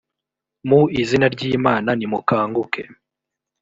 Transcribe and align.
mu 0.67 0.81
izina 1.01 1.25
ry 1.33 1.41
imana 1.55 1.89
nimukanguke 1.99 2.81